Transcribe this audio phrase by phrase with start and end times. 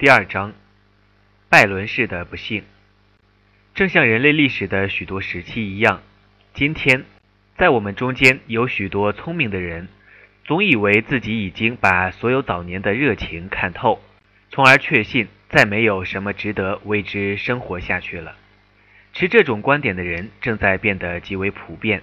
[0.00, 0.54] 第二章，
[1.48, 2.62] 拜伦式的不幸。
[3.74, 6.02] 正像人类历史的许多时期一样，
[6.54, 7.04] 今天，
[7.56, 9.88] 在我们中间有许多聪明的人，
[10.44, 14.00] 总以为自己已经把所有早年的热情看透，
[14.52, 18.36] 从而确信再没有什么值得为之生活下去了。
[19.12, 22.02] 持这种观点的人正在变得极为普遍。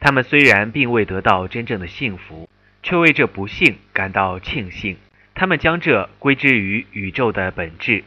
[0.00, 2.48] 他们虽然并未得到真正的幸福，
[2.82, 4.96] 却为这不幸感到庆幸。
[5.34, 8.04] 他们将这归之于宇宙的本质，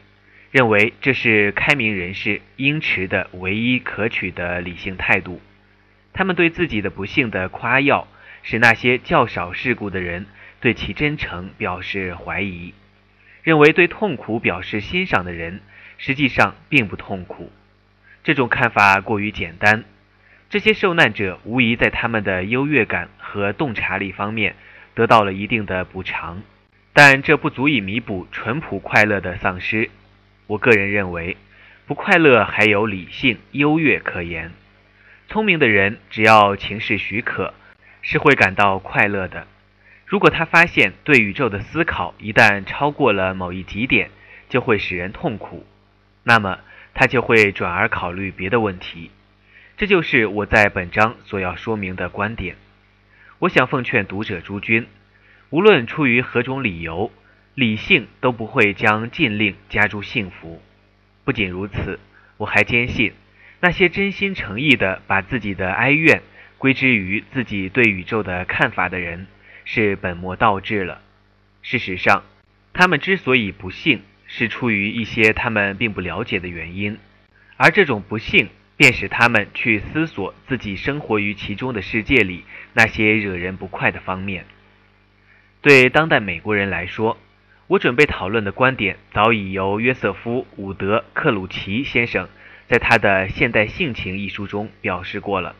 [0.51, 5.41] 认为这是开明人士应持的唯一可取的理性态度。
[6.13, 8.07] 他们对自己的不幸的夸耀，
[8.41, 10.27] 使那些较少世故的人
[10.61, 12.73] 对其真诚表示怀疑，
[13.43, 15.59] 认为对痛苦表示欣赏的人
[15.97, 17.51] 实际上并不痛苦。
[18.23, 19.83] 这种看法过于简单。
[20.49, 24.55] 这些受难者无疑在他们的优越感和洞察力方面
[24.93, 26.43] 得到了一定的补偿。
[26.97, 29.89] 但这不足以弥补淳朴快乐的丧失。
[30.47, 31.35] 我个人认为，
[31.85, 34.53] 不快乐还有理性优越可言。
[35.27, 37.53] 聪明的人只要情势许可，
[38.01, 39.45] 是会感到快乐的。
[40.05, 44.09] 如果他发现对宇宙的思考一旦超过了某一极点，
[44.47, 45.65] 就会使人痛苦，
[46.23, 46.59] 那么
[46.93, 49.11] 他就会转而考虑别的问题。
[49.75, 52.55] 这就是我在本章所要说明的观点。
[53.39, 54.87] 我想奉劝读者诸君。
[55.51, 57.11] 无论出于何种理由，
[57.53, 60.61] 理性都不会将禁令加诸幸福。
[61.23, 61.99] 不仅如此，
[62.37, 63.13] 我还坚信，
[63.59, 66.23] 那些真心诚意地把自己的哀怨
[66.57, 69.27] 归之于自己对宇宙的看法的人，
[69.63, 71.01] 是本末倒置了。
[71.61, 72.23] 事实上，
[72.73, 76.97] 他们之所以不幸，是出于一些他们并不了解的原因，
[77.57, 84.45] 而这种不幸便使他们去思索自己生活于其中的世界里那些惹人不快的方面。
[85.65, 87.17] 对当代美国人来说，
[87.65, 92.29] 我准备讨论的观点早已由约瑟夫·伍德·克鲁奇先生
[92.67, 95.55] 在他的《现代性情》一书中表示过了。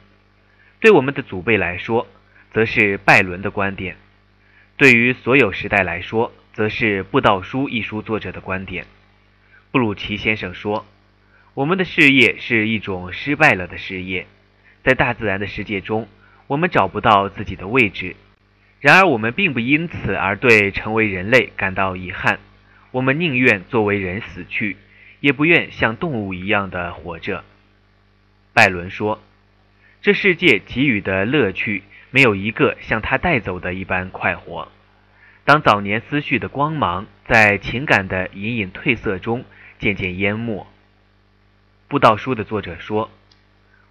[0.79, 2.05] 对我们的祖辈来说，
[2.53, 3.95] 则是拜伦的观点；
[4.77, 8.85] 对于所有时代来说，则是《布道书》一书作者的观点。
[9.71, 10.85] 布鲁奇先生说
[11.55, 14.27] ：“我们的事业是一种失败了的事业，
[14.83, 16.07] 在大自然的世界中，
[16.45, 18.15] 我们找不到自己的位置。”
[18.81, 22.39] 然而，我们并不因此而对成为人类感到遗憾。
[22.91, 24.77] 我们宁愿作为人死去，
[25.19, 27.43] 也不愿像动物一样的活着。
[28.53, 29.21] 拜伦说
[30.01, 34.71] ：“这世界给予的乐趣，没有一个像他带走的一般快活。
[35.43, 39.43] 当早年思绪的光芒在情感的隐隐褪色中
[39.79, 40.67] 渐渐淹没。”
[41.89, 43.11] 布道书的作者说：“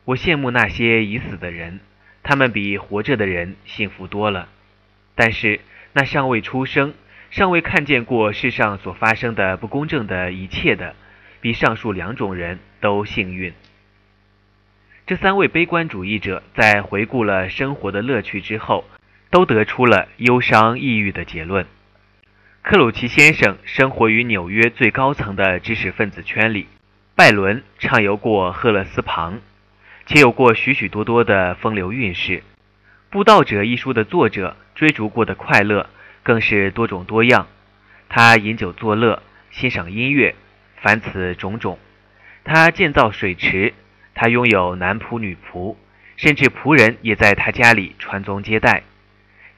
[0.07, 1.81] 我羡慕那些已死的人，
[2.23, 4.49] 他们比活着的人幸福多了。”
[5.17, 5.61] 但是，
[5.93, 6.93] 那尚未出生、
[7.31, 10.97] 尚未看见过世上所发生的不公正的一切的，
[11.41, 13.53] 比上述两种人都幸运。
[15.07, 18.85] 这三位悲观主义者在回顾了生活的乐趣之后，
[19.31, 21.65] 都得出了忧伤抑郁的结论。
[22.63, 26.67] 克鲁奇先生生活于纽约最高层的知识分子圈里，
[27.15, 29.41] 拜伦畅游过赫勒斯旁，
[30.07, 32.39] 且有过许许多多的风流韵事。
[33.11, 34.57] 《布道者》一书的作者。
[34.75, 35.89] 追逐过的快乐
[36.23, 37.47] 更是多种多样。
[38.09, 40.35] 他饮酒作乐，欣赏音乐，
[40.77, 41.79] 凡此种种。
[42.45, 43.75] 他建造水池，
[44.15, 45.77] 他拥有男仆女仆，
[46.17, 48.83] 甚至仆人也在他家里传宗接代。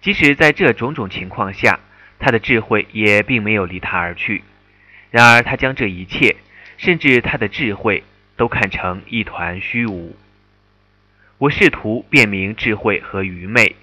[0.00, 1.80] 即使在这种种情况下，
[2.18, 4.42] 他的智慧也并没有离他而去。
[5.10, 6.36] 然而，他将这一切，
[6.76, 8.04] 甚至他的智慧，
[8.36, 10.16] 都看成一团虚无。
[11.38, 13.74] 我试图辨明智慧和愚昧。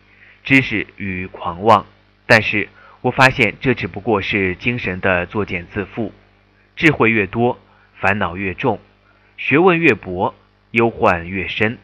[0.44, 1.86] 知识与狂妄，
[2.26, 2.68] 但是
[3.02, 6.12] 我发现这只不过是精神的作茧自缚。
[6.76, 7.60] 智慧越多，
[7.96, 8.80] 烦恼越重；
[9.38, 10.36] 学问越博，
[10.72, 11.78] 忧患越深。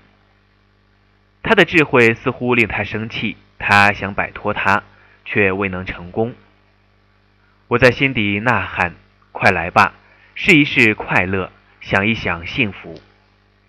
[1.41, 4.83] 他的智慧似乎令他生气，他想摆脱他，
[5.23, 6.35] 却未能成功。
[7.69, 8.95] 我在心底呐喊
[9.31, 9.93] ：“快来吧，
[10.35, 12.99] 试一试快乐，想一想幸福。”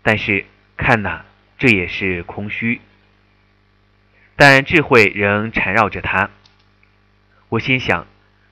[0.03, 0.47] 但是
[0.77, 1.25] 看呐，
[1.59, 2.81] 这也是空虚。
[4.43, 6.31] 但智慧仍缠绕着他。
[7.51, 8.07] 我心想，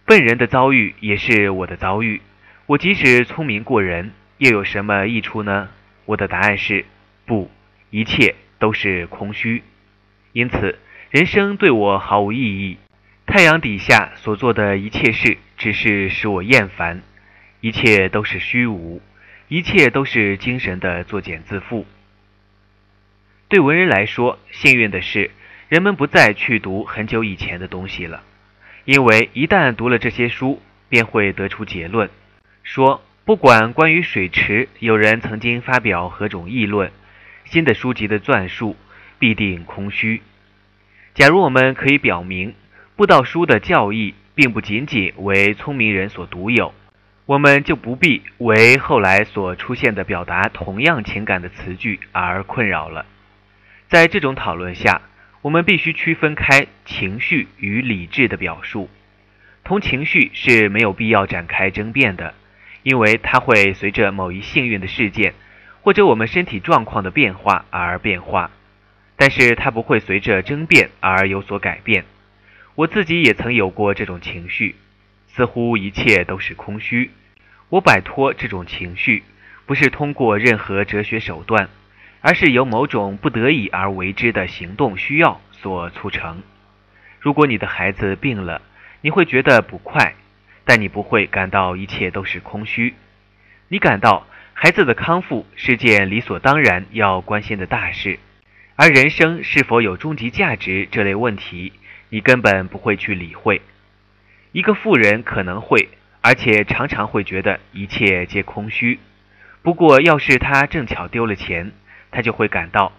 [0.05, 2.21] 笨人的遭遇也是我的遭遇。
[2.67, 5.71] 我即使聪明过人，又有什么益处呢？
[6.05, 6.85] 我的答案是
[7.25, 7.51] 不，
[7.89, 9.63] 一切都是空虚。
[10.35, 12.77] 因此，人生对我毫无意义。
[13.25, 17.01] 太阳底下所做的一切事，只是使我厌烦。
[17.63, 19.01] 一切都是虚无，
[19.49, 21.87] 一切都是精神的作茧自缚。
[23.49, 25.31] 对文人来说，幸运的是。
[25.69, 28.23] 人们不再去读很久以前的东西了，
[28.87, 32.09] 因为一旦读了这些书，便会得出结论，
[32.63, 36.91] 说不管关于水池有人曾经发表何种议论，
[37.45, 38.77] 新的书籍的撰述
[39.19, 40.23] 必定空虚。
[41.13, 42.55] 假如我们可以表明
[42.97, 46.73] 布道书的教义并不仅仅为聪明人所独有，
[47.27, 53.05] 我们就不必为后来所出现的表达同样情感的词句而困扰了。
[53.89, 55.03] 在这种讨论下，
[55.43, 58.91] 我们必须区分开情绪与理智的表述。
[59.65, 62.35] 同情绪是没有必要展开争辩的，
[62.83, 65.35] 因为它会随着某一幸运的事件
[65.83, 68.51] 或者我们身体状况的变化而变化，
[69.17, 72.05] 但是它不会随着争辩而有所改变。
[72.75, 74.75] 我自己也曾有过这种情绪，
[75.29, 77.11] 似乎一切都是空虚。
[77.69, 79.23] 我摆脱这种情绪，
[79.67, 81.69] 不是通过任何哲学手段，
[82.21, 86.43] 而是由某种不得已而为之的行动需要所促成。
[87.21, 88.63] 如果你的孩子病了，
[89.01, 90.15] 你会觉得不快，
[90.65, 92.95] 但你不会感到一切都是空虚。
[93.69, 98.19] 你感到孩子的康复是件理所当然要关心的大事，
[98.77, 101.73] 而人生是否有终极价值这类问题，
[102.09, 103.63] 你根本不会去理会。
[104.53, 105.89] 一个富人可能会，
[106.23, 108.99] 而且常常会觉得一切皆空虚。
[109.63, 111.73] 不过，要是他正巧丢了钱，
[112.11, 112.93] 他就会感到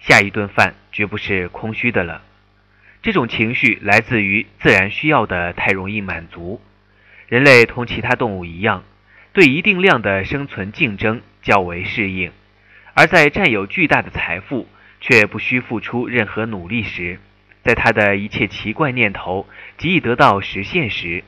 [0.00, 2.22] 下一顿饭绝不是空虚的了。
[3.02, 6.60] 这种情绪来自于自然需要的太容易满足。
[7.28, 8.84] 人类同其他动物一样，
[9.32, 12.32] 对一定量的生存竞争较为适应，
[12.94, 14.68] 而在占有巨大的财富
[15.00, 17.18] 却不需付出任何努力时，
[17.62, 19.46] 在他的一切奇怪念头
[19.76, 21.22] 极易得到实现时，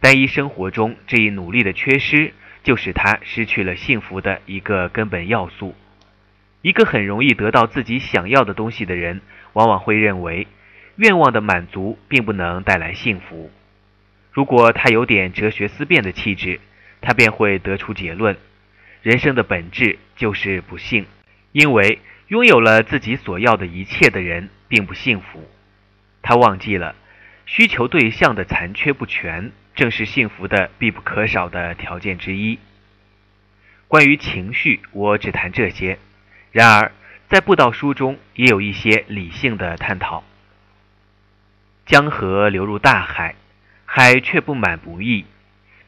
[0.00, 5.74] 单一生活中这一努力的缺失，就使他失去了幸福的一个根本要素。
[6.66, 9.20] 一个很容易得到自己想要的东西的人，
[9.52, 10.48] 往往会认为。
[10.96, 13.52] 愿望的满足并不能带来幸福。
[14.32, 16.58] 如果他有点哲学思辨的气质，
[17.00, 18.36] 他便会得出结论：
[19.02, 21.06] 人生的本质就是不幸，
[21.52, 25.48] 因为拥有了自己所要的一切的人并不幸福。
[26.20, 26.96] 他忘记了，
[27.44, 32.58] 需求对象的残缺不全，正是幸福的必不可少的条件之一。
[33.86, 36.00] 关于情绪，我只谈这些。
[36.56, 36.92] 然而，
[37.28, 40.24] 在布道书中也有一些理性的探讨。
[41.84, 43.34] 江河流入大海，
[43.84, 45.26] 海却不满不溢。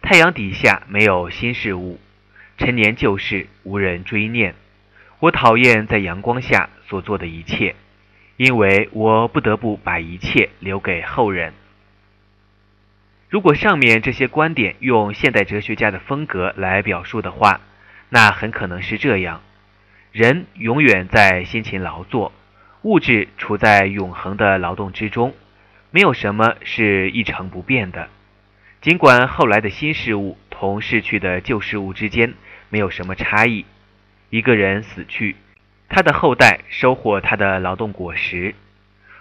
[0.03, 1.99] 太阳底下没有新事物，
[2.59, 4.55] 陈年旧事无人追念。
[5.21, 7.75] 我讨厌在阳光下所做的一切，
[8.37, 11.55] 因为我不得不把一切留给后人。
[13.31, 17.63] 如果上面这些观点用现代哲学家的风格来表述的话，
[18.11, 19.41] 那很可能是这样：
[20.19, 22.33] 人永远在辛勤劳作，
[22.83, 25.33] 物质处在永恒的劳动之中。
[25.93, 28.09] 没有什么是一成不变的，
[28.81, 32.35] 尽管后来的新事物同逝去的旧事物之间
[32.69, 33.65] 没有什么差异。
[34.29, 35.37] 一个人死去，
[35.89, 38.57] 他的后代收获他的劳动果实。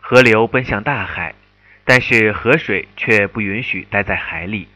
[0.01, 1.35] 河流奔向大海，
[1.85, 4.67] 但是河水却不允许待在海里。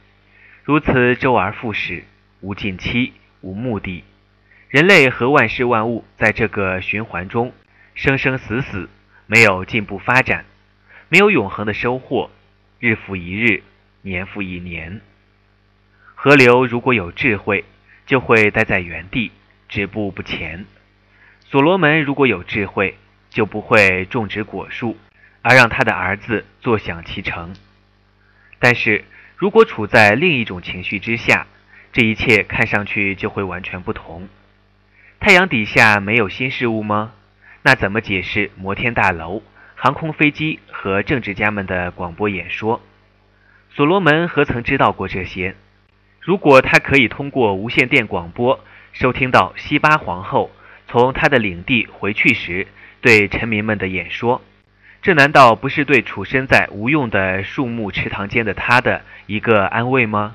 [0.63, 2.03] 如此周而复始，
[2.41, 4.03] 无尽期，无目的。
[4.71, 7.51] 人类和万事万物在这个循环中
[7.93, 8.87] 生生死死，
[9.27, 10.45] 没有进步发展。
[11.09, 12.31] 没有永恒的收获，
[12.79, 13.63] 日复一日，
[14.01, 15.01] 年复一年。
[16.15, 17.65] 河流如果有智慧，
[18.05, 19.33] 就会待在原地，
[19.67, 20.65] 止步不前。
[21.41, 22.95] 所罗门如果有智慧，
[23.29, 24.97] 就不会种植果树，
[25.41, 27.53] 而让他的儿子坐享其成。
[28.57, 29.03] 但是
[29.35, 31.45] 如果处在另一种情绪之下，
[31.91, 34.29] 这一切看上去就会完全不同。
[35.23, 37.11] 太阳底下没有新事物吗？
[37.61, 39.43] 那怎么解释摩天大楼？
[39.75, 42.81] 航空飞机和政治家们的广播演说，
[43.69, 45.53] 所罗门何曾知道过这些？
[46.19, 48.61] 如果他可以通过无线电广播
[48.93, 50.49] 收听到西巴皇后
[50.87, 52.65] 从他的领地回去时
[52.99, 54.41] 对臣民们的演说，
[55.03, 60.33] 这难道不是对处身在无用的树木池塘间的他的一个安慰吗？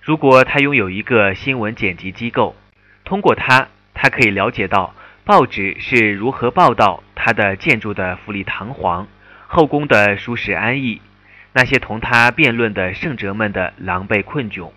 [0.00, 2.56] 如果他拥有一个新闻剪辑机构，
[3.04, 4.94] 通过它，他可以了解到。
[5.22, 9.06] 报纸是如何报道他的建筑的富丽堂皇，
[9.46, 11.00] 后宫的舒适安逸，
[11.52, 14.70] 那些同他辩论的圣哲们的狼狈困窘？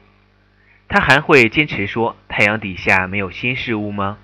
[0.88, 4.20] 他还会坚持说太阳底下没有新事物吗？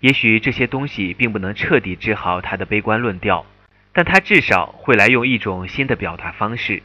[0.00, 3.46] 也许这些东西并不能彻底治好他的悲观论调，
[3.94, 6.82] 但他至少会来用一种新的表达方式。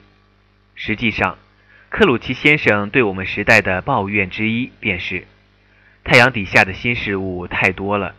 [0.75, 1.37] 实际上，
[1.89, 5.25] 克鲁奇先生对我们时代的抱怨之一便是：
[6.05, 8.13] 太阳底下的新事物太多了。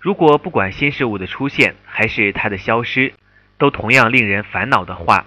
[0.00, 3.14] 如果不管新事物的出现还是它的消失，
[3.58, 5.24] 都同样令人烦恼的话，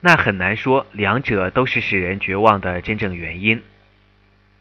[0.00, 3.62] 那很难说两者都是使人绝望的真正原因。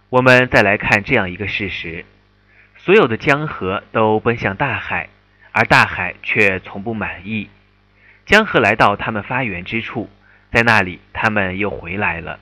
[0.10, 2.04] 我们再来看这样一个事实：
[2.78, 5.08] 所有的江河都奔向大海，
[5.54, 7.50] 而大海却从不满意。
[8.26, 10.10] 江河来到他们发源之处，
[10.52, 12.40] 在那里他们又回来了。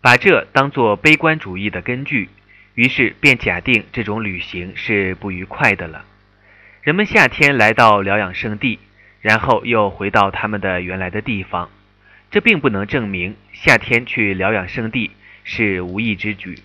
[0.00, 2.30] 把这当作悲观主义的根据，
[2.74, 6.04] 于是便假定这种旅行是不愉快的了。
[6.82, 8.78] 人们夏天来到疗养圣地，
[9.20, 11.70] 然后又回到他们的原来的地方，
[12.30, 15.10] 这并不能证明夏天去疗养圣地
[15.44, 16.58] 是无意之举。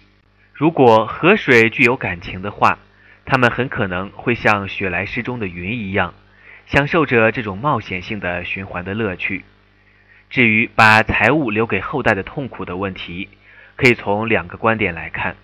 [0.54, 2.80] 如果河水具有感情的话，
[3.26, 6.14] 他们很可能会像雪莱诗中的云一样。
[6.66, 9.44] 享受着这种冒险性的循环的乐趣。
[10.30, 13.28] 至于把财物留给后代的痛苦的问题，
[13.76, 15.36] 可以从两个观点来看。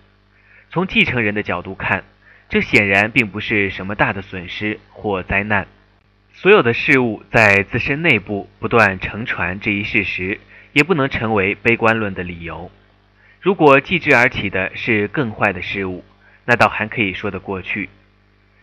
[0.76, 2.04] 从继承人的角度看，
[2.50, 5.66] 这显然并不是什么大的损失或灾难。
[6.34, 10.38] 所有的事物在自身内部不断承传这一事实，
[10.74, 12.70] 也不能成为悲观论的理由。
[13.40, 16.04] 如果继之而起的是更坏的事物，
[16.44, 17.88] 那倒还可以说得过去。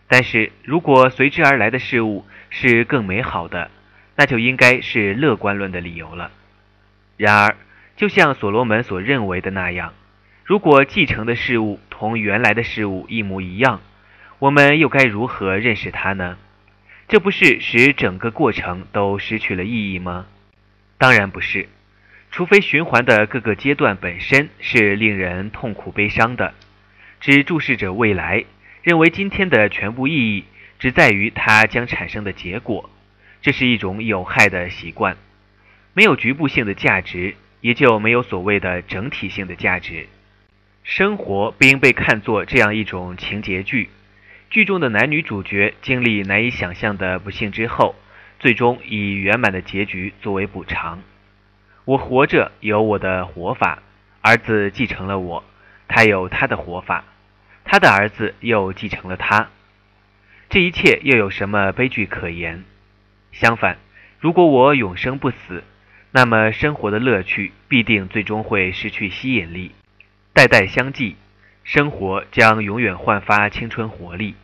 [0.06, 3.72] 但是如果随之而来的事物是更美好的，
[4.14, 6.30] 那就应该是乐观论的理由了。
[7.16, 7.56] 然而，
[7.96, 9.92] 就像所罗门所认为的那样，
[10.44, 13.80] 如果继承的事物同原来的事物一模一样，
[14.38, 16.36] 我们又该如何认识它呢？
[17.08, 20.26] 这不是使整个过程都失去了意义吗？
[20.98, 21.66] 当然不是，
[22.30, 26.52] 除非循环的各个阶段本身是令人痛苦悲伤的，
[27.20, 28.44] 只注视着未来。
[28.82, 30.44] 认为今天的全部意义
[30.78, 32.90] 只在于它将产生的结果，
[33.40, 35.16] 这是一种有害的习惯。
[35.94, 40.06] 没有局部性的价值，也就没有所谓的整体性的价值。
[40.84, 43.88] 生活不应被看作这样一种情节剧，
[44.50, 47.94] 剧中的男女主角经历难以想象的不幸之后，
[48.38, 51.02] 最终以圆满的结局作为补偿。
[51.86, 53.82] 我活着有我的活法，
[54.20, 55.42] 儿子继承了我，
[55.88, 57.04] 他有他的活法。
[57.64, 59.48] 他的儿子又继承了他，
[60.50, 62.62] 这一切又有什么悲剧可言？
[63.32, 63.78] 相反，
[64.20, 65.64] 如果我永生不死，
[66.12, 69.72] 那么生活的乐趣必定最终会失去吸引力。
[70.34, 71.14] 代代相继，
[71.62, 74.34] 生活将永远焕发青春活力。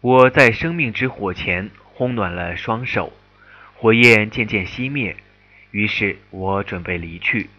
[0.00, 3.12] 我在生命之火前烘暖了双手，
[3.74, 5.18] 火焰渐渐熄灭，
[5.70, 7.50] 于是我准备离去。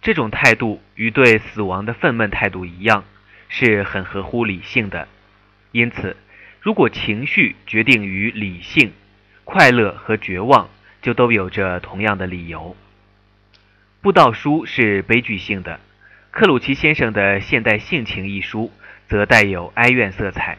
[0.00, 3.04] 这种态度与对死亡的愤懑态度一样。
[3.50, 5.08] 是很合乎理性的，
[5.72, 6.18] 因此，
[6.60, 8.92] 如果情绪决定于理性，
[9.44, 10.68] 快乐和绝望
[11.00, 12.76] 就都有着同样的理由。
[14.02, 15.80] 布道书是悲剧性的，
[16.38, 18.70] 克鲁奇先生的《现代性情》一书
[19.08, 20.56] 则带有哀怨色彩。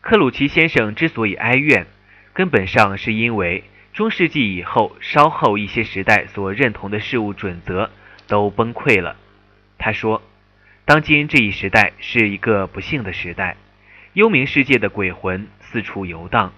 [0.00, 1.86] 克鲁奇先生之所以哀怨，
[2.32, 7.92] 根本上是因为中世纪以后稍后一些时代所认同的事物准则
[8.26, 9.14] 都崩溃了。
[9.78, 10.22] 他说。
[10.84, 13.56] 当今这一时代是一个不幸的时代，
[14.14, 16.52] 幽冥世界的鬼魂四处游荡，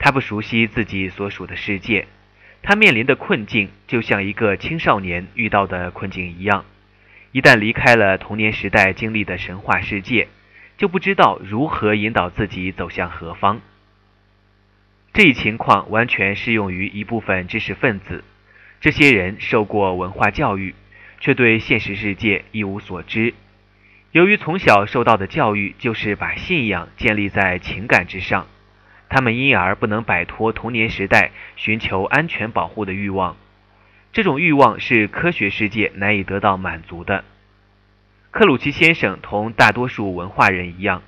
[0.00, 2.08] 他不熟悉自己所属的世界，
[2.64, 6.64] 他面临的困境就像一个青少年遇到的困境一样，
[7.36, 10.28] 一旦离开了童年时代经历的神话世界，
[10.78, 13.60] 就不知道如何引导自己走向何方。
[15.12, 18.24] 这一情况完全适用于一部分知识分子，
[18.80, 20.74] 这些人受过文化教育，
[21.20, 23.34] 却对现实世界一无所知。
[24.12, 28.46] 由于从小受到的教育就是把信仰建立在情感之上，
[29.10, 33.36] 他们因而不能摆脱童年时代寻求安全保护的欲望。
[34.16, 37.22] 这种欲望是科学世界难以得到满足的。
[38.30, 41.02] 克鲁奇先生同大多数文化人一样，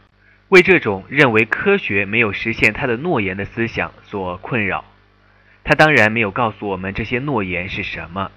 [0.50, 4.84] 为这种认为科学没有实现他的诺言的思想所困扰。
[5.64, 8.30] 他当然没有告诉我们这些诺言是什么，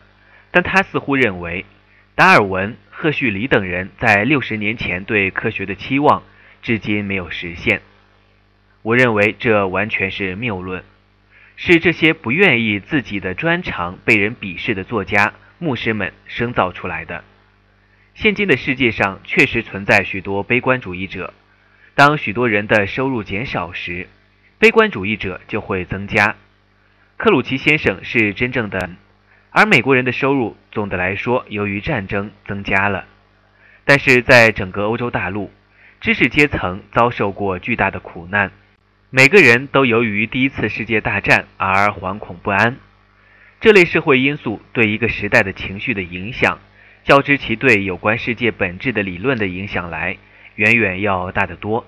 [0.51, 1.65] 但他似乎认为
[2.15, 2.77] 达尔文。
[2.89, 6.23] 赫胥黎等人在六十年前对科学的期望，
[6.61, 7.81] 至今没有实现。
[8.83, 10.81] 我认为这完全是谬论，
[11.63, 17.24] 是这些不愿意自己的专长被人鄙视的作家、牧师们生造出来的。
[18.15, 21.36] 现今的世界上确实存在许多悲观主义者。
[21.94, 24.08] 当许多人的收入减少时，
[24.58, 26.36] 悲观主义者就会增加。
[27.15, 28.89] 克鲁奇先生是真正的。
[29.51, 33.06] 而美国人的收入总的来说由于战争增加了，
[33.86, 35.51] 但是在整个欧洲大陆，
[36.00, 38.51] 知识阶层遭受过巨大的苦难，
[39.13, 42.77] 每个人都由于第一次世界大战而惶恐不安。
[43.60, 46.60] 这类社会因素对一个时代的情绪的影响，
[47.03, 50.15] 较之其对有关世界本质的理论的影响来，
[50.56, 51.86] 远远要大得多。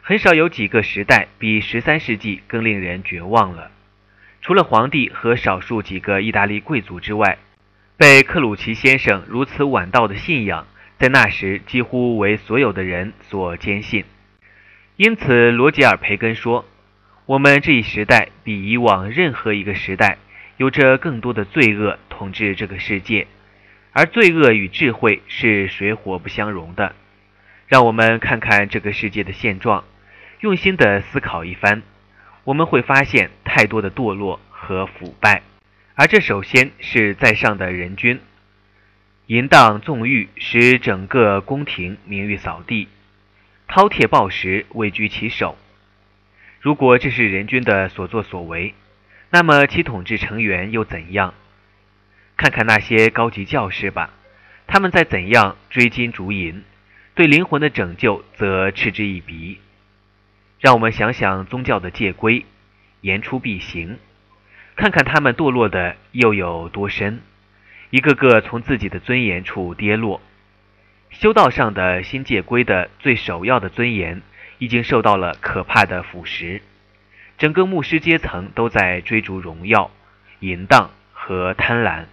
[0.00, 3.70] 很少有几个时代比十三世纪更令人绝望了。
[4.40, 7.36] 除了皇帝和少数几个意大利贵族之外，
[7.98, 10.66] 被克鲁奇先生如此晚到的信仰，
[10.98, 14.06] 在那时几乎为所有的人所坚信。
[14.96, 16.64] 因此，罗杰尔·培根说
[17.26, 20.16] ：“我们这一时代比以往任何一个时代，
[20.56, 23.26] 有着更多的罪恶统治这个世界，
[23.92, 26.94] 而罪恶与智慧是水火不相容的。
[27.66, 29.84] 让我们看看这个世界的现状，
[30.40, 31.82] 用心地思考一番。”
[32.44, 35.42] 我们会发现太多的堕落和腐败，
[35.96, 38.20] 而这首先是在上的人君
[39.26, 42.86] 淫荡纵欲，使整个宫廷名誉扫地，
[43.68, 45.58] 饕餮暴食，位居其首。
[46.60, 48.74] 如果这是人君的所作所为，
[49.30, 51.34] 那么其统治成员又怎样？
[52.36, 54.10] 看看那些高级教士吧，
[54.66, 56.64] 他们在怎样追金逐银，
[57.14, 59.58] 对灵魂的拯救则嗤之以鼻。
[60.58, 62.46] 让我们想想宗教的戒规，
[63.02, 63.98] 言出必行，
[64.74, 67.20] 看看他们堕落的又有多深，
[67.90, 70.22] 一个个从自己的尊严处跌落。
[71.18, 74.20] 修道上的新戒规的最首要的尊严，
[74.58, 76.60] 已经受到了可怕的腐蚀。
[77.38, 79.90] 整个牧师阶层都在追逐荣耀、
[80.40, 82.04] 淫荡和贪婪。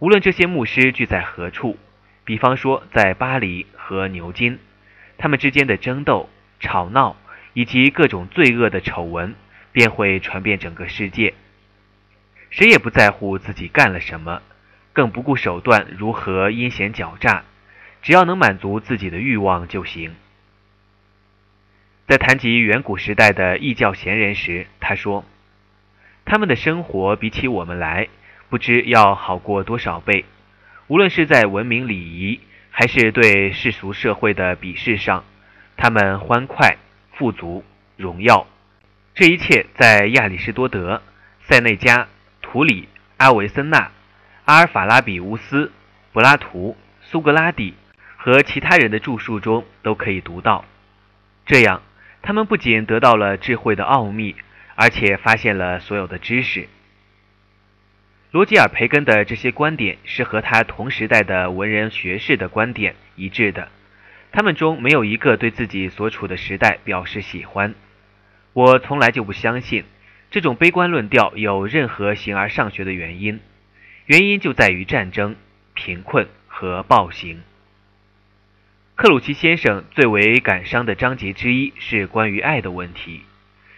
[0.00, 1.78] 无论这些牧师聚在何处，
[2.24, 4.58] 比方说在巴黎和牛津，
[5.16, 6.28] 他们之间的争斗、
[6.60, 7.16] 吵闹。
[7.52, 9.34] 以及各种罪恶的丑闻
[9.72, 11.34] 便会传遍整个世界。
[12.48, 14.40] 谁也不在乎自己干了什么，
[14.92, 17.42] 更不顾手段如何阴险狡诈，
[18.02, 20.14] 只要能满足自己的欲望就行。
[22.06, 25.24] 在谈及远古时代的异教贤人时，他说
[26.24, 28.08] ：“他们的生活比起我们来，
[28.48, 30.24] 不知要好过多少倍。
[30.88, 32.40] 无论是在文明礼仪，
[32.70, 35.24] 还是对世俗社会的鄙视上，
[35.76, 36.76] 他们欢快。”
[37.12, 37.62] 富足、
[37.98, 38.46] 荣耀，
[39.14, 41.02] 这一切在亚里士多德、
[41.42, 42.08] 塞内加、
[42.40, 42.88] 图里、
[43.18, 43.90] 阿维森纳、
[44.46, 45.70] 阿尔法拉比乌斯、
[46.14, 47.74] 柏拉图、苏格拉底
[48.22, 50.66] 和其他人的著述中都可以读到。
[51.46, 51.80] 这样，
[52.20, 54.36] 他们不仅得到了智慧的奥秘，
[54.74, 56.68] 而且发现了所有的知识。
[58.30, 63.68] 罗吉尔·培根的这些观点是和他同时代的文人学士的观点一致的。
[64.32, 67.74] 他们中没有一个对自己所处的时代表示喜欢。
[68.52, 69.84] 我从来就不相信
[70.30, 73.40] 这种悲观论调有任何形而上学的原因，
[74.04, 75.36] 原因就在于战争、
[75.72, 77.40] 贫困和暴行。
[79.00, 83.22] 克鲁奇先生最为感伤的章节之一是关于爱的问题。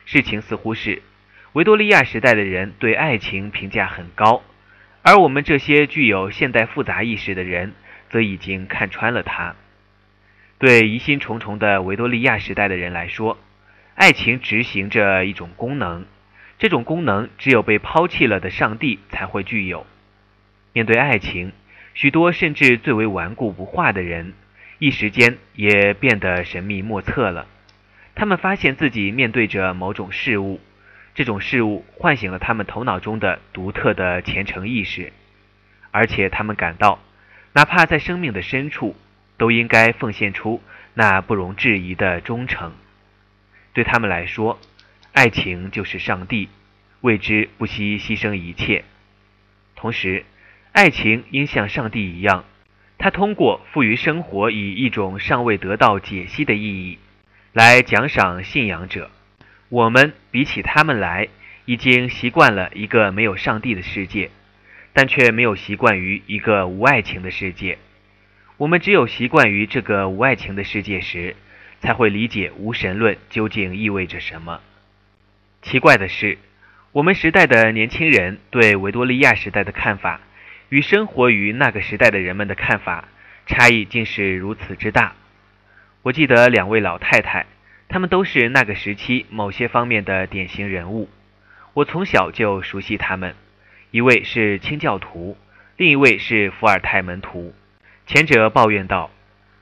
[0.04, 1.00] 事情似乎是
[1.52, 4.42] 维多利亚时代的人对爱情评价很高，
[5.02, 7.72] 而我们这些具有现代复杂意识的人
[8.10, 9.54] 则已经看穿了它。
[10.58, 13.38] 对疑心重重的维多利亚时代的人来说，
[13.94, 16.04] 爱情执行着一种功能，
[16.58, 19.86] 这种功能只有被抛弃了的上帝才会具有。
[20.72, 21.52] 面对爱情，
[21.94, 24.32] 许多甚至最为顽固不化的人，
[24.82, 27.46] 一时间也变得神秘莫测了。
[28.16, 30.60] 他们发现自己面对着某种事物，
[31.14, 35.12] 这种事物唤醒了他们头脑中的独特的虔诚意识，
[35.92, 36.98] 而且他们感到，
[37.52, 38.96] 哪怕在生命的深处。
[39.38, 40.62] 都应该奉献出
[40.94, 42.72] 那不容置疑的忠诚。
[43.72, 44.60] 对他们来说，
[45.12, 46.48] 爱情就是上帝，
[47.00, 48.84] 为之不惜牺牲一切。
[49.74, 50.24] 同时，
[50.70, 52.44] 爱情应像上帝一样，
[53.02, 56.98] 他通过赋予生活以一种尚未得到解析的意义，
[57.52, 59.10] 来奖赏信仰者。
[59.70, 61.26] 我们比起他们来，
[61.64, 64.30] 已经习惯了一个没有上帝的世界，
[64.92, 67.78] 但却没有习惯于一个无爱情的世界。
[68.56, 71.34] 我们只有习惯于这个无爱情的世界时，
[71.80, 74.60] 才会理解无神论究竟意味着什么。
[75.60, 76.38] 奇怪的是，
[76.92, 80.20] 我们时代的年轻人对维多利亚时代的看法，
[80.72, 83.06] 与生活于那个时代的人们的看法
[83.44, 85.12] 差异竟是如此之大。
[86.00, 87.44] 我记得两位老太太，
[87.90, 91.10] 她们都是那个时期某些方面的典型人物。
[91.74, 93.34] 我从小就熟悉她们，
[93.90, 95.36] 一位是清教徒，
[95.76, 97.54] 另一位是伏尔泰门徒。
[98.06, 99.10] 前者抱怨道：“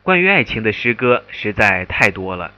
[0.05, 2.53] 关于爱情的诗歌实在太多了，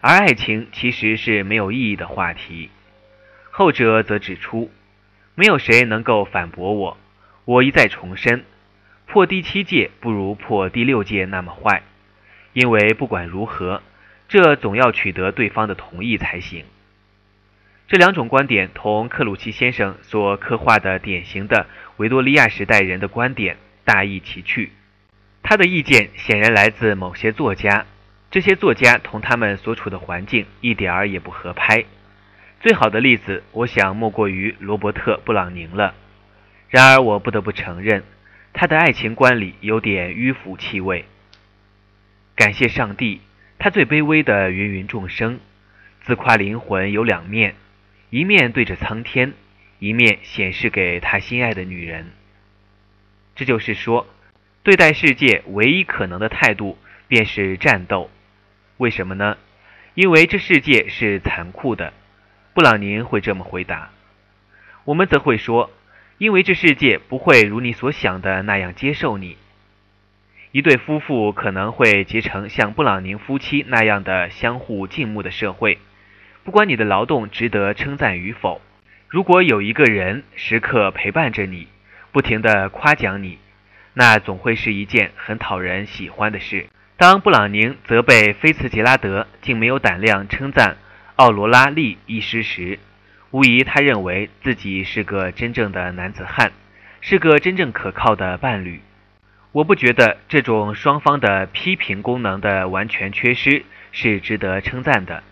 [0.00, 2.70] 而爱情其实是没有意义的话题。”
[3.52, 4.70] 后者则指出
[5.36, 6.96] ：“没有谁能够反驳我。
[7.50, 8.44] 我一再重申，
[9.06, 11.82] 破第七戒不如破第六戒那么坏，
[12.52, 13.82] 因为不管如何，
[14.28, 16.64] 这总要取得对方的同意才行。”
[17.90, 24.70] 这两种观点同克鲁奇先生所刻画的典型的维多利亚时代人的观点大异其趣。
[25.42, 27.84] 他的意见显然来自某些作家，
[28.30, 31.84] 这些作家同他们所处的环境一点儿也不合拍。
[32.60, 35.94] 最好的例子，我想莫过于罗伯特·布朗宁了。
[36.70, 38.04] 然而，我不得不承认，
[38.52, 41.04] 他的爱情观里有点迂腐气味。
[42.36, 43.20] 感谢上帝，
[43.58, 45.40] 他最卑微的芸芸众生，
[46.02, 47.56] 自夸灵魂有两面，
[48.10, 49.34] 一面对着苍天，
[49.80, 52.12] 一面显示给他心爱的女人。
[53.34, 54.06] 这就是说，
[54.62, 56.78] 对待世界唯一可能的态度
[57.08, 58.10] 便是战斗。
[58.76, 59.36] 为什么呢？
[59.94, 61.92] 因为这世界是残酷的。
[62.54, 63.90] 布朗宁会这么回答。
[64.84, 65.70] 我们则会说，
[66.20, 69.38] 因为这世界不会如你所想的那样接受你。
[70.52, 75.78] 一对夫妇可能会结成像布朗宁夫妻那样的相互敬慕的社会，
[76.44, 78.60] 不管你的劳动值得称赞与否。
[79.08, 81.68] 如果有一个人时刻陪伴着你，
[82.12, 83.38] 不停地夸奖你，
[83.94, 86.66] 那总会是一件很讨人喜欢的事。
[86.98, 90.76] 当布朗宁责备菲茨杰拉德竟没有胆量称赞
[91.16, 92.78] 奥罗拉利一诗时，
[93.32, 96.50] 无疑他认为自己是个真正的男子汉，
[97.00, 98.80] 是个真正可靠的伴侣。
[99.52, 105.22] 我不觉得这种双方的批评功能的完全缺失是值得称赞的。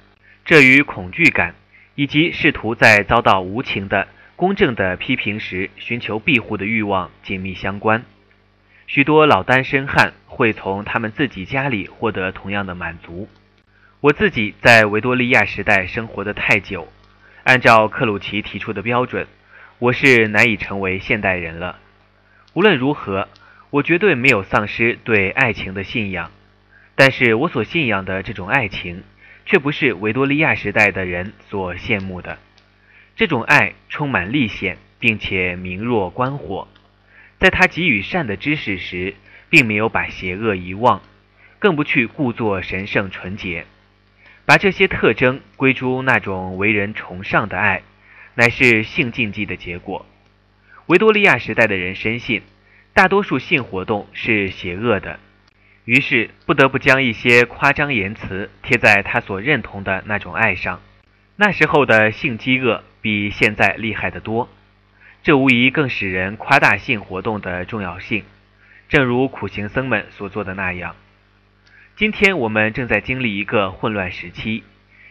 [0.45, 1.57] 这与恐惧感
[1.97, 4.07] 以及试图在遭到无情的、
[4.37, 8.05] 公正的批评时寻求庇护的欲望紧密相关。
[8.87, 13.29] 许多老单身汉会从他们自己家里获得同样的满足。
[14.01, 16.87] 我自己在维多利亚时代生活的太久，
[17.45, 19.27] 按照克鲁奇提出的标准，
[19.79, 21.79] 我是难以成为现代人了。
[22.53, 23.29] 无论如何，
[23.71, 26.31] 我绝对没有丧失对爱情的信仰，
[26.95, 29.03] 但是我所信仰的这种爱情，
[29.47, 32.39] 却不是维多利亚时代的人所羡慕的。
[33.17, 36.69] 这种爱充满历险，并且明若观火。
[37.39, 39.15] 在他给予善的知识时，
[39.49, 41.01] 并没有把邪恶遗忘，
[41.59, 43.67] 更不去故作神圣纯洁，
[44.49, 47.83] 把这些特征归诸那种为人崇尚的爱，
[48.35, 50.07] 乃是性禁忌的结果。
[50.87, 52.41] 维多利亚时代的人深信，
[52.95, 55.21] 大多数性活动是邪恶的，
[55.85, 60.81] 于是不得不将一些夸张言辞贴在他所认同的那种爱上。
[61.37, 64.49] 那时候的性饥饿比现在厉害得多。
[65.23, 68.25] 这无疑更使人夸大性活动的重要性，
[68.89, 70.97] 正如苦行僧们所做的那样。
[71.99, 74.63] 今天我们正在经历一个混乱时期，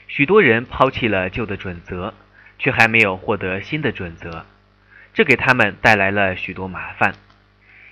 [0.07, 2.13] 许多人抛弃了旧的准则，
[2.59, 4.45] 却还没有获得新的准则，
[5.13, 7.15] 这给他们带来了许多麻烦。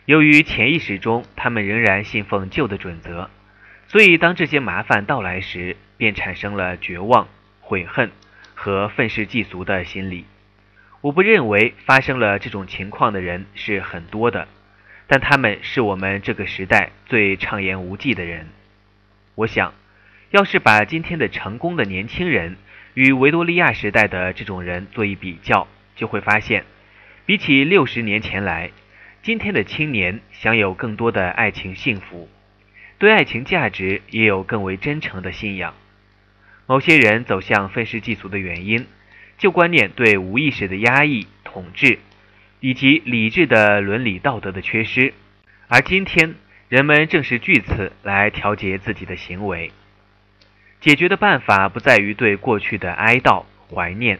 [0.06, 3.30] 由于潜意识中他们仍然信奉旧的准则，
[3.90, 7.28] 所以当这些麻烦到来时，便产生了绝望、
[7.60, 8.12] 悔恨
[8.54, 10.24] 和愤世嫉俗的心理。
[11.02, 14.48] 我不认为发生了这种情况的人是很多的，
[15.08, 18.48] 但他们是我们这个时代最畅言无忌的人。
[19.36, 19.74] 我想，
[20.32, 22.56] 要是把今天的成功的年轻人
[22.94, 26.66] 与维多利亚时代的这种人做一比较，就会发现，
[27.26, 28.72] 比起六十年前来，
[29.22, 32.30] 今天的青年享有更多的爱情幸福，
[32.98, 35.74] 对爱情价值也有更为真诚的信仰。
[36.66, 38.88] 某些人走向愤世嫉俗的原因。
[39.38, 42.00] 旧观念对无意识的压抑、统治，
[42.62, 45.14] 以及理智的伦理道德的缺失，
[45.68, 46.36] 而今天
[46.68, 49.72] 人们正是据此来调节自己的行为。
[50.82, 54.20] 解决的办法不在于对过去的哀悼、怀念，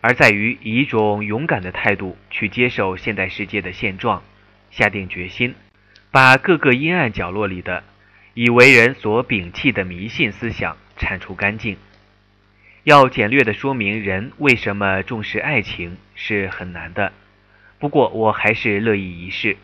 [0.00, 4.22] 而在于以一种勇敢的态度去接受现代世界的现状，
[4.70, 5.54] 下定决心，
[6.10, 7.84] 把各个阴暗角落里的
[8.34, 11.76] 已为人所摒弃的迷信思想铲除干净。
[12.82, 17.12] 要简略地说明人为什么重视爱情是很难的，
[17.78, 19.56] 不过我还是乐意一试。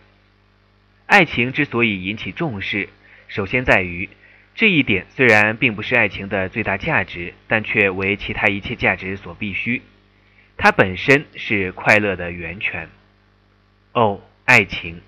[1.10, 2.88] 爱情之所以引起重视，
[3.26, 4.08] 首先在于
[4.54, 9.82] 这一点虽然并不是爱情的最大价值，但却为其他一切价值所必须。
[10.56, 12.88] 它本身是快乐的源泉。
[13.92, 15.00] 哦，爱情，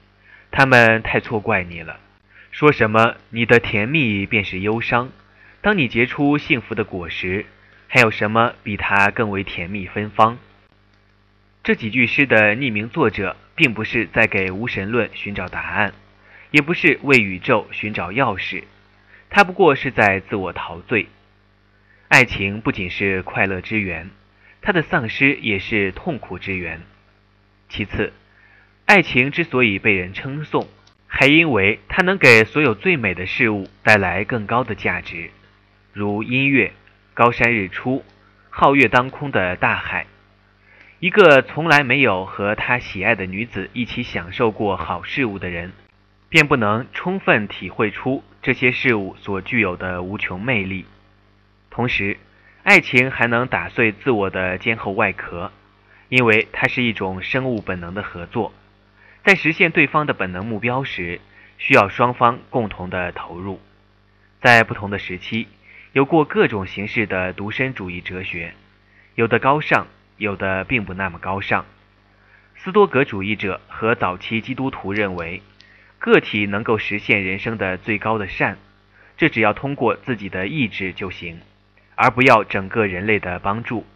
[0.50, 2.00] 他们太错怪你了。
[2.50, 5.12] 说什么你的甜蜜便是忧伤，
[5.60, 7.46] 当你结出幸福的果实。
[7.86, 10.36] 还有什么比它更为甜蜜芬芳？
[11.64, 15.94] 这几句诗的匿名作者并不是在给无神论寻找答案，
[16.50, 18.64] 也不是为宇宙寻找钥匙，
[19.30, 21.06] 他不过是在自我陶醉。
[22.08, 24.10] 爱情不仅是快乐之源，
[24.60, 26.80] 它的丧失也是痛苦之源。
[27.68, 28.12] 其次，
[28.84, 30.66] 爱情之所以被人称颂，
[31.06, 35.30] 还因为它能给所有最美的事物带来更高的价值，
[35.92, 36.72] 如音乐。
[37.14, 38.04] 高山日出，
[38.50, 40.06] 皓月当空的大海，
[41.02, 45.72] 一个从来没有和他喜爱的女子一起享受过好事物的人，
[46.28, 50.84] 便不能充分体会出这些事物所具有的无穷魅力。
[51.70, 52.18] 同时，
[52.62, 55.50] 爱情还能打碎自我的坚厚外壳，
[56.08, 58.54] 因为它是一种生物本能的合作，
[59.24, 61.20] 在实现对方的本能目标时，
[61.58, 63.60] 需要双方共同的投入。
[64.40, 65.48] 在不同的时期，
[65.94, 68.54] 有过各种形式的独身主义哲学，
[69.16, 69.88] 有的高尚，
[70.22, 71.64] 有的并不那么高尚。
[72.56, 75.42] 斯多格主义者和早期基督徒认为，
[75.98, 78.56] 个体能够实现人生的最高的善，
[79.16, 81.40] 这只要通过自己的意志就行。
[81.94, 83.86] 而不要整个人类的帮助。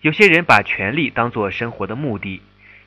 [0.00, 2.40] 有些人把权力当作生活的目的，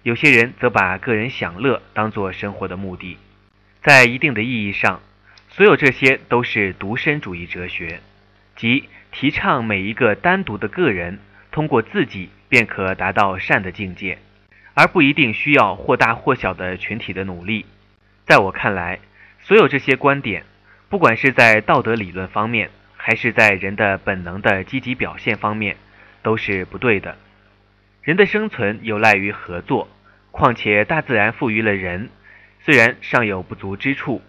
[0.04, 3.17] 有些人则把个人享乐当作生活的目的。
[3.84, 5.02] 在一定的意义上，
[5.50, 8.00] 所有这些都是独身主义哲学，
[8.56, 11.19] 即提倡每一个单独的个人
[11.52, 14.18] 通过自己便可达到善的境界，
[14.74, 17.66] 而不一定需要或大或小的群体的努力。
[18.26, 19.00] 在我看来，
[19.40, 20.44] 所有这些观点，
[20.90, 25.78] 不管是在道德理论方面，还是在人的本能的积极表现方面，
[26.24, 27.16] 都是不对的。
[28.04, 29.88] 人的生存有赖于合作，
[30.32, 32.10] 况且大自然赋予了人，
[32.60, 34.22] 虽然尚有不足之处，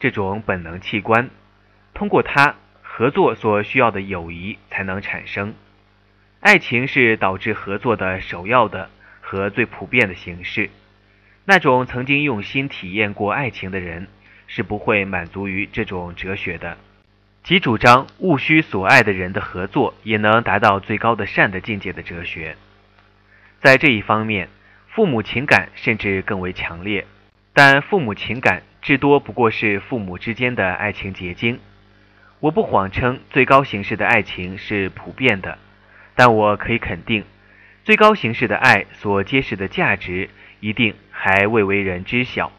[0.00, 1.30] 这种本能器官，
[1.94, 5.54] 通过它合作所需要的友谊才能产生。
[6.40, 10.70] 爱情是导致合作的首要的和最普遍的形式。
[11.44, 14.06] 那种曾经用心体验过爱情的人，
[14.46, 16.78] 是不会满足于这种哲学的。
[17.42, 22.56] 即主张勿需所爱的人的合作也能达到最高的善的境界的哲学，
[23.60, 24.48] 在这一方面，
[24.88, 27.06] 父母情感甚至更为强烈。
[27.52, 31.58] 但父母情感至多不过是父母之间的爱情结晶。
[32.40, 35.58] 我不谎称最高形式的爱情是普遍的，
[36.18, 37.24] 但我可以肯定，
[37.84, 42.50] 最高形式的爱所揭示的价值一定还未为人知晓。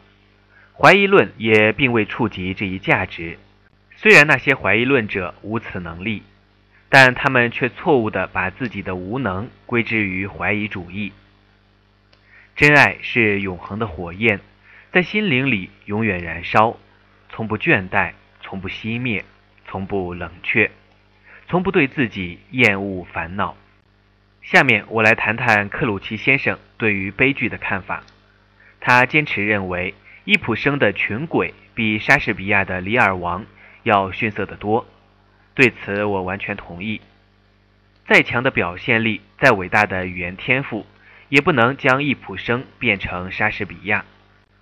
[0.72, 3.36] 怀疑论也并未触及这一价值。
[3.96, 6.22] 虽然那些怀疑论者无此能力，
[6.88, 11.12] 但他们却错误地把自己的无能归之于怀疑主义。
[12.56, 14.40] 真爱是永恒的火焰，
[14.90, 16.78] 在心灵里永远燃烧，
[17.28, 19.22] 从不倦怠，从不熄灭，
[19.66, 20.70] 从不冷却，
[21.50, 23.56] 从不对自己厌恶烦恼。
[24.40, 28.04] 下面我来谈谈克鲁奇先生对于悲剧的看法。
[28.78, 33.42] 他坚持认为，伊普生的群鬼比莎士比亚的《李尔王》。
[33.82, 34.86] 要逊色得多，
[35.54, 37.00] 对此我完全同意。
[38.06, 40.86] 再强的表现力，再伟大的语言天赋，
[41.30, 44.04] 也不能将易卜生变成莎士比亚。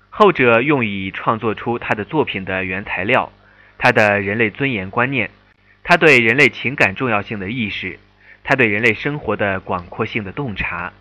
[0.08, 3.30] 后者用以创作出他的作品的原材料，
[3.76, 5.30] 他的人类尊严观念，
[5.82, 7.98] 他对人类情感重要性的意识，
[8.44, 10.92] 他对人类生活的广阔性的洞察，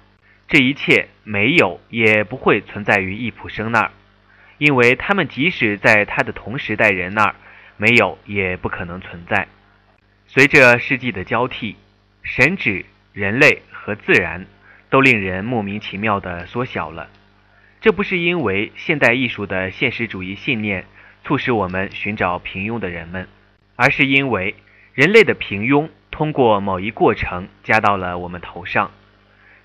[0.48, 3.92] 这一切没有也不会存在于易卜生那儿，
[4.58, 7.36] 因为他们即使在他的同时代人那儿。
[7.80, 9.48] 没有，也不可能存在。
[10.26, 11.76] 随着世纪的交替，
[12.24, 14.48] 神指、人类和自然
[14.90, 17.08] 都令人莫名其妙地缩小了。
[17.80, 20.86] 这不是因为现代艺术的现实主义信念
[21.24, 23.28] 促使我们寻找平庸的人们，
[23.76, 24.56] 而是因为
[24.98, 28.90] 人类的平庸通过某一过程加到了我们头上。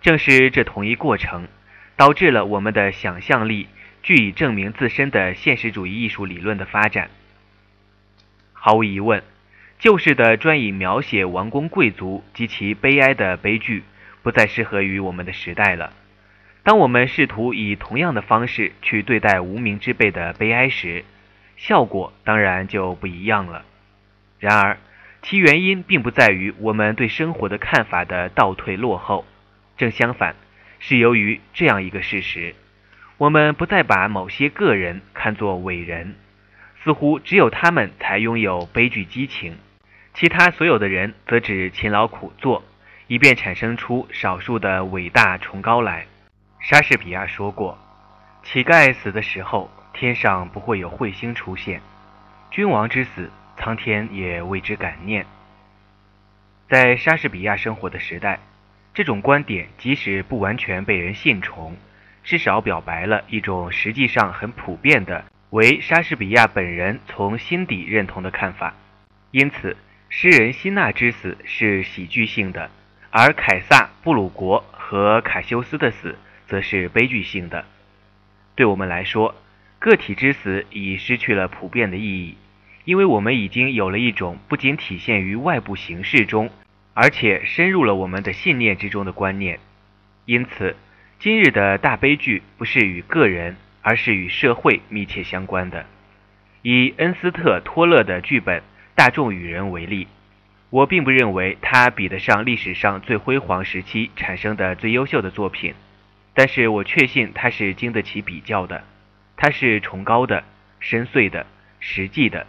[0.03, 1.49] 正是这同一过程，
[1.97, 3.67] 导致了我们的想象力
[4.03, 7.09] 据以证明自身的现实主义艺术理论的发展。
[8.53, 9.23] 毫无疑问，
[9.79, 13.85] 旧式的专以描写王公贵族及其悲哀的悲剧，
[14.23, 15.95] 不再适合于我们的时代了。
[16.63, 21.07] 当我们试图以同样的方式去对待无名之辈的悲哀时，
[21.57, 23.65] 效果当然就不一样了。
[24.39, 24.77] 然而，
[25.23, 29.25] 其原因并不在于我们对生活的看法的倒退落后，
[29.77, 30.35] 正相反，
[30.81, 32.55] 是由于这样一个事实：
[33.19, 36.17] 我们不再把某些个人看作伟人。
[36.85, 39.57] 似乎只有他们才拥有悲剧激情，
[40.15, 42.65] 其他所有的人则只勤劳苦做，
[43.07, 46.07] 以便产生出少数的伟大崇高来。
[46.59, 47.79] 莎士比亚说过
[48.43, 51.79] ：“乞丐死的时候，天上不会有彗星出现；
[52.51, 53.31] 君王之死，
[53.63, 55.25] 苍天也为之感念。”
[56.69, 58.41] 在莎士比亚生活的时代，
[58.93, 61.77] 这种观点即使不完全被人信从，
[62.25, 65.25] 至少表白了一种实际上很普遍的。
[65.51, 68.75] 为莎士比亚本人从心底认同的看法，
[69.31, 69.77] 因此
[70.09, 72.71] 诗人希纳之死是喜剧性的，
[73.11, 77.65] 而凯撒、布鲁国和卡修斯的死则是悲剧性的。
[78.55, 79.35] 对我们来说，
[79.79, 82.37] 个体之死已失去了普遍的意义，
[82.85, 86.51] 因为我们已经有了一种不仅体现于外部形式中，
[86.95, 89.59] 而且深入了我们的信念之中的观念。
[90.27, 90.77] 因此，
[91.19, 93.57] 今日的大悲剧不是与个人。
[93.85, 95.85] 而是与社会密切相关的。
[96.63, 98.61] 以恩斯特·托勒的剧本
[98.95, 100.07] 《大众与人》为例，
[100.71, 105.75] 我并不认为它比得上历史上最辉煌时期产生的最优秀的作品，
[106.33, 108.85] 但是我确信它是经得起比较的。
[109.37, 110.45] 它是崇高的、
[110.79, 111.45] 深邃的、
[111.81, 112.47] 实际的。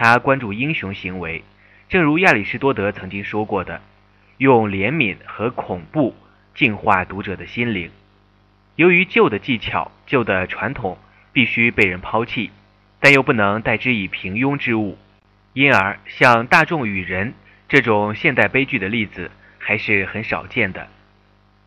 [0.00, 1.42] 他关注英雄行为，
[1.88, 3.80] 正如亚里士多德曾经说过的
[4.38, 6.14] ：“用怜悯和恐怖
[6.54, 7.90] 净化读者的心灵。”
[8.76, 10.96] 由于旧的技巧、旧的传统
[11.32, 12.52] 必须被人抛弃，
[13.00, 14.96] 但又不能代之以平庸之物，
[15.52, 17.34] 因而像大众与人
[17.68, 20.86] 这种现代悲剧的例子还是很少见的。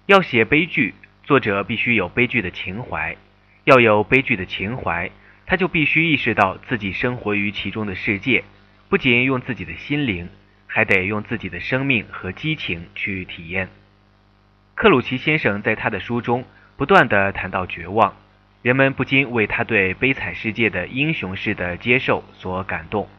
[0.06, 0.94] 要写悲剧，
[1.26, 3.18] 作者必须有悲剧的情怀。
[3.66, 5.12] 要有悲剧的情怀，
[5.52, 8.46] 他就必须意识到自己生活于其中的世界，
[8.88, 10.30] 不仅用自己的心灵，
[10.66, 13.68] 还得用自己的生命和激情去体验。
[14.76, 16.46] 克鲁奇先生在他的书中。
[16.78, 18.16] 不断地谈到绝望，
[18.62, 23.10] 人们不禁为他对悲惨世界的英雄式的接受所感动。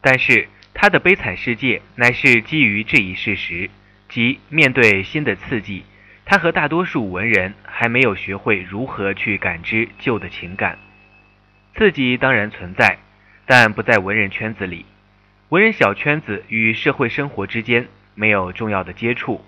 [0.00, 3.68] 但是，他的悲惨世界乃是基于这一事实：
[4.08, 5.82] 即面对新的刺激，
[6.24, 10.78] 他和大多数文人还没有学会如何去感知旧的情感。
[11.74, 12.98] 刺激当然存在，
[13.46, 14.84] 但不在文人圈子里。
[15.48, 19.44] 文人小圈子与社会生活之间没有重要的接触。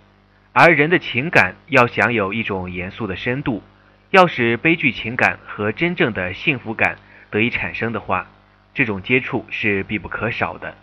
[0.52, 3.62] 而人的情感要想有一种严肃的深度，
[4.10, 6.98] 要使悲剧情感和真正的幸福感
[7.30, 8.26] 得以产生的话，
[8.74, 10.74] 这种接触是必不可少的。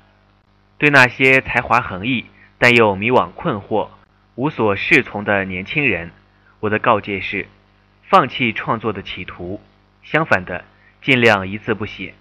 [0.77, 2.25] 对那些才华横溢
[2.57, 3.89] 但又迷惘困惑、
[4.35, 6.11] 无所适从的年轻人，
[6.61, 7.47] 我的告诫是：
[8.03, 9.61] 放弃创作的企图，
[10.01, 10.63] 相反的，
[11.01, 12.13] 尽量一字不写，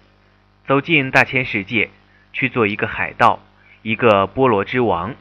[0.65, 1.89] 走进大千世界，
[2.33, 3.39] 去做一个海盗，
[3.81, 5.15] 一个波罗之王。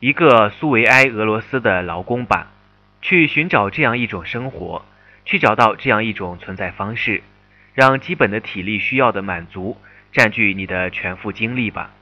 [0.00, 2.50] 一个苏维埃俄罗斯的劳工吧，
[3.02, 4.84] 去寻找这样一种生活，
[5.24, 7.22] 去找到这样一种存在方式，
[7.72, 9.76] 让基本的体力需要的满足
[10.10, 11.92] 占据你的全副精力吧。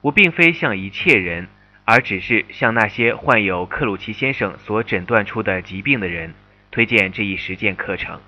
[0.00, 1.48] 我并非向一切人，
[1.84, 6.32] 而只是向那些患有克鲁奇先生所诊断出的疾病的人
[6.70, 8.18] 推荐这一实践课程。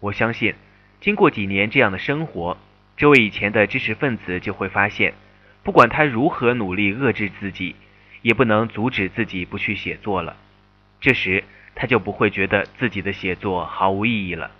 [0.00, 0.52] 我相信，
[1.00, 2.56] 经过几年这样的生活，
[2.96, 5.14] 这位以前的知识分子就会发现，
[5.62, 7.76] 不管他如何努力遏制自己。
[8.22, 10.36] 也不能阻止自己不去写作了，
[11.00, 11.44] 这时
[11.76, 14.50] 他就不会觉得自己的写作毫无意义了。